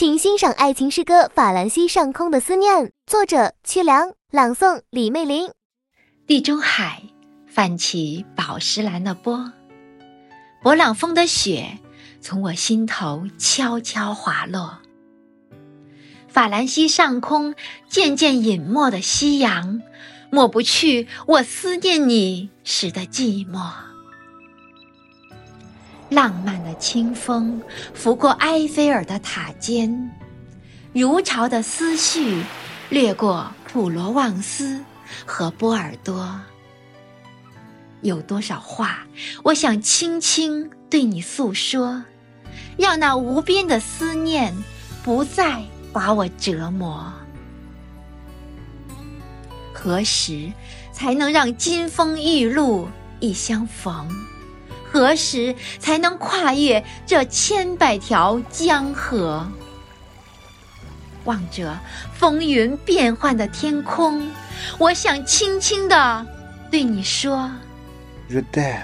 [0.00, 5.50] 请欣赏爱情诗歌《法兰西上空的思念》，作者屈良，朗诵李魅霖。
[6.26, 7.02] 地中海
[7.46, 9.52] 泛起宝石蓝的波，
[10.62, 11.80] 勃朗峰的雪
[12.22, 14.78] 从我心头悄悄滑落。
[16.28, 17.54] 法兰西上空
[17.90, 19.82] 渐渐隐没的夕阳，
[20.30, 23.70] 抹不去我思念你时的寂寞。
[26.10, 27.62] 浪漫的清风
[27.94, 30.10] 拂过埃菲尔的塔尖，
[30.92, 32.42] 如潮的思绪
[32.88, 34.84] 掠过普罗旺斯
[35.24, 36.38] 和波尔多。
[38.02, 39.06] 有多少话，
[39.44, 42.02] 我想轻轻对你诉说，
[42.76, 44.52] 让那无边的思念
[45.04, 47.12] 不再把我折磨。
[49.72, 50.50] 何时
[50.92, 52.88] 才能让金风玉露
[53.20, 54.08] 一相逢？
[54.90, 59.46] 何时才能跨越这千百条江河？
[61.24, 61.78] 望着
[62.14, 64.30] 风云变幻的天空，
[64.78, 66.26] 我想轻轻的
[66.70, 67.50] 对你说
[68.28, 68.82] reda。”